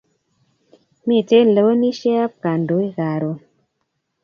Miten 1.07 1.47
lewenisheab 1.55 2.31
kandoik 2.43 2.91
karun 2.97 3.39